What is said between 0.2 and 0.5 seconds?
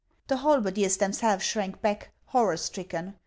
The